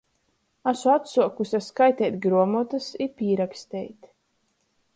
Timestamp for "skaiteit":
1.65-2.17